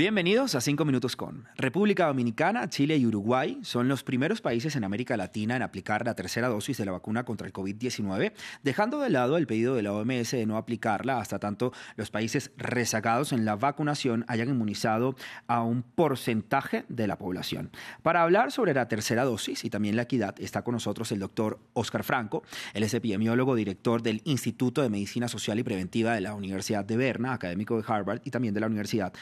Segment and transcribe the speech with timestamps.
[0.00, 1.46] Bienvenidos a 5 Minutos con.
[1.56, 6.14] República Dominicana, Chile y Uruguay son los primeros países en América Latina en aplicar la
[6.14, 8.32] tercera dosis de la vacuna contra el COVID-19,
[8.62, 12.50] dejando de lado el pedido de la OMS de no aplicarla hasta tanto los países
[12.56, 15.16] rezagados en la vacunación hayan inmunizado
[15.46, 17.70] a un porcentaje de la población.
[18.02, 21.60] Para hablar sobre la tercera dosis y también la equidad, está con nosotros el doctor
[21.74, 22.42] Oscar Franco.
[22.72, 26.96] Él es epidemiólogo, director del Instituto de Medicina Social y Preventiva de la Universidad de
[26.96, 29.12] Berna, académico de Harvard y también de la Universidad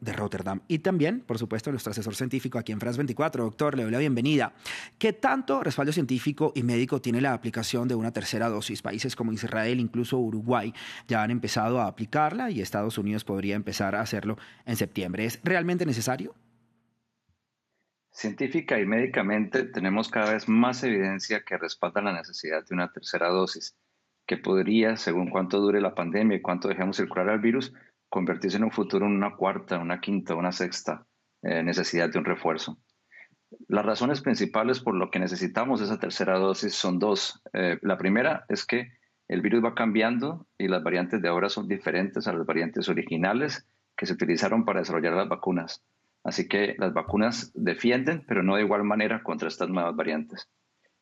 [0.00, 0.60] De Rotterdam.
[0.68, 3.98] Y también, por supuesto, nuestro asesor científico aquí en France 24, doctor, le doy la
[3.98, 4.54] bienvenida.
[4.98, 8.82] ¿Qué tanto respaldo científico y médico tiene la aplicación de una tercera dosis?
[8.82, 10.72] Países como Israel, incluso Uruguay,
[11.08, 15.24] ya han empezado a aplicarla y Estados Unidos podría empezar a hacerlo en septiembre.
[15.24, 16.34] ¿Es realmente necesario?
[18.10, 23.28] Científica y médicamente tenemos cada vez más evidencia que respalda la necesidad de una tercera
[23.28, 23.76] dosis,
[24.24, 27.72] que podría, según cuánto dure la pandemia y cuánto dejemos circular el virus,
[28.08, 31.06] convertirse en un futuro en una cuarta, una quinta, una sexta
[31.42, 32.78] eh, necesidad de un refuerzo.
[33.68, 37.42] Las razones principales por lo que necesitamos esa tercera dosis son dos.
[37.52, 38.92] Eh, la primera es que
[39.28, 43.66] el virus va cambiando y las variantes de ahora son diferentes a las variantes originales
[43.96, 45.82] que se utilizaron para desarrollar las vacunas.
[46.24, 50.48] Así que las vacunas defienden, pero no de igual manera contra estas nuevas variantes.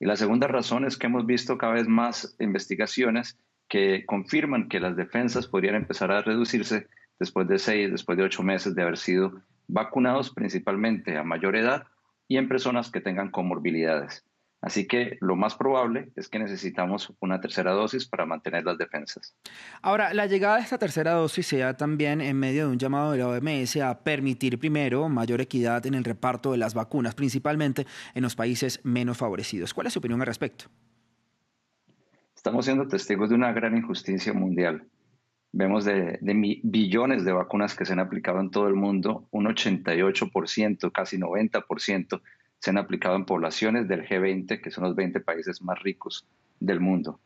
[0.01, 3.39] Y la segunda razón es que hemos visto cada vez más investigaciones
[3.73, 8.43] que confirman que las defensas podrían empezar a reducirse después de seis, después de ocho
[8.43, 11.85] meses de haber sido vacunados principalmente a mayor edad
[12.29, 14.27] y en personas que tengan comorbilidades.
[14.61, 19.35] Así que lo más probable es que necesitamos una tercera dosis para mantener las defensas.
[19.81, 23.13] Ahora, la llegada de esta tercera dosis se da también en medio de un llamado
[23.13, 27.87] de la OMS a permitir primero mayor equidad en el reparto de las vacunas, principalmente
[28.15, 29.73] en los países menos favorecidos.
[29.73, 30.67] ¿Cuál es su opinión al respecto?
[32.43, 34.89] Estamos siendo testigos de una gran injusticia mundial.
[35.53, 36.19] Vemos de,
[36.65, 42.21] billones de vacunas que se han aplicado en todo el mundo, un 88%, casi 90%
[42.59, 46.27] se han aplicado en poblaciones del G20, que son los 20 países más ricos
[46.59, 47.21] del mundo.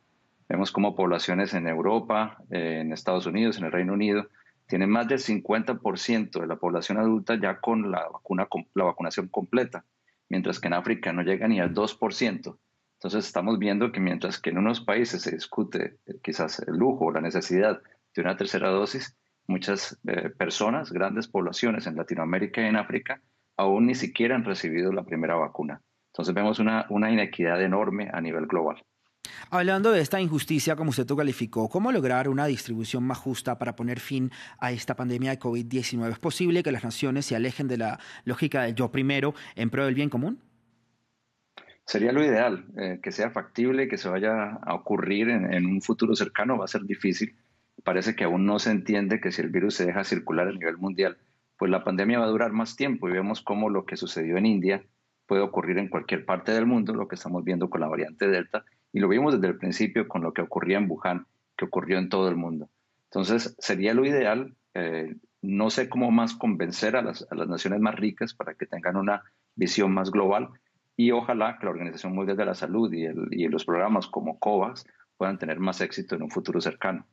[0.51, 4.29] Vemos como poblaciones en Europa, en Estados Unidos, en el Reino Unido,
[4.67, 9.87] tienen más del 50% de la población adulta ya con la, vacuna, la vacunación completa,
[10.29, 12.59] mientras que en África no llega ni al 2%.
[12.99, 17.07] Entonces estamos viendo que mientras que en unos países se discute eh, quizás el lujo
[17.07, 17.81] o la necesidad
[18.15, 23.21] de una tercera dosis, muchas eh, personas, grandes poblaciones en Latinoamérica y en África,
[23.57, 25.83] aún ni siquiera han recibido la primera vacuna.
[26.13, 28.83] Entonces vemos una, una inequidad enorme a nivel global.
[29.51, 33.77] Hablando de esta injusticia, como usted lo calificó, ¿cómo lograr una distribución más justa para
[33.77, 36.13] poner fin a esta pandemia de COVID-19?
[36.13, 39.85] ¿Es posible que las naciones se alejen de la lógica del yo primero en pro
[39.85, 40.41] del bien común?
[41.87, 46.17] Sería lo ideal, eh, que sea factible, que se vaya a ocurrir en, un futuro
[46.17, 47.37] cercano, va a ser difícil,
[47.85, 50.79] parece que aún no se entiende que si el virus se deja circular a nivel
[50.79, 51.17] mundial,
[51.57, 54.47] pues la pandemia va a durar más tiempo y vemos cómo lo que sucedió en
[54.47, 54.83] India
[55.27, 58.65] puede ocurrir en cualquier parte del mundo, lo que estamos viendo con la variante Delta,
[58.93, 61.27] y lo vimos desde el principio con lo que ocurría en Wuhan,
[61.57, 62.69] que ocurrió en todo el mundo.
[63.11, 68.35] Entonces, sería lo ideal, eh, no sé cómo más convencer a las, naciones más ricas
[68.35, 69.23] para que tengan una
[69.55, 70.49] visión más global
[70.97, 74.85] y ojalá que la Organización Mundial de la Salud y, y los programas como COVAX
[75.17, 77.07] puedan tener más éxito en un futuro cercano.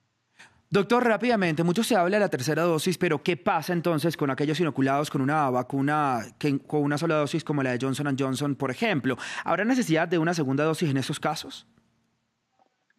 [0.74, 4.60] Doctor, rápidamente, mucho se habla de la tercera dosis, pero ¿qué pasa entonces con aquellos
[4.60, 6.26] inoculados con una vacuna
[6.66, 9.16] con una sola dosis como la de Johnson Johnson, por ejemplo?
[9.44, 11.68] ¿Habrá necesidad de una segunda dosis en esos casos?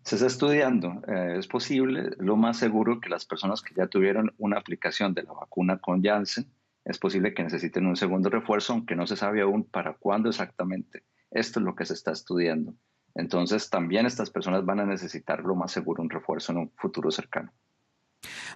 [0.05, 1.03] Se está estudiando.
[1.09, 5.25] Eh, es posible, lo más seguro, que las personas que ya tuvieron una aplicación de
[5.25, 6.47] la vacuna con Janssen,
[6.85, 11.05] es posible que necesiten un segundo refuerzo, aunque no se sabe aún para cuándo exactamente.
[11.31, 12.75] Esto es lo que se está estudiando.
[13.15, 17.11] Entonces, también estas personas van a necesitar lo más seguro un refuerzo en un futuro
[17.11, 17.53] cercano.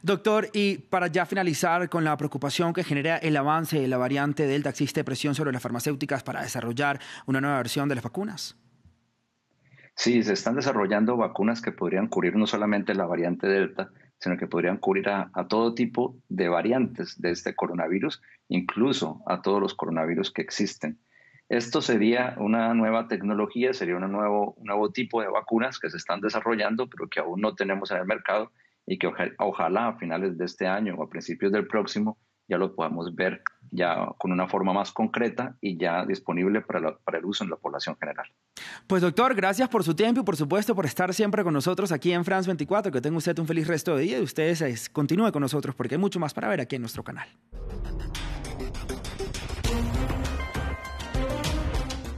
[0.02, 4.46] Doctor, y para ya finalizar con la preocupación que genera el avance de la variante
[4.46, 8.56] Delta, ¿existe presión sobre las farmacéuticas para desarrollar una nueva versión de las vacunas?
[9.94, 14.46] Sí, se están desarrollando vacunas que podrían cubrir no solamente la variante Delta, sino que
[14.46, 20.32] podrían cubrir a, todo tipo de variantes de este coronavirus, incluso a todos los coronavirus
[20.32, 20.98] que existen.
[21.48, 25.96] Esto sería una nueva tecnología, sería un nuevo, un nuevo tipo de vacunas que se
[25.96, 28.52] están desarrollando, pero que aún no tenemos en el mercado
[28.86, 32.18] y que ojalá, a finales de este año o a principios del próximo
[32.48, 37.24] ya lo podamos ver ya con una forma más concreta y ya disponible para, el
[37.24, 38.26] uso en la población general.
[38.86, 42.12] Pues doctor, gracias por su tiempo y por supuesto por estar siempre con nosotros aquí
[42.12, 42.92] en France 24.
[42.92, 46.00] Que tenga usted un feliz resto de día y ustedes continúe con nosotros porque hay
[46.00, 47.28] mucho más para ver aquí en nuestro canal.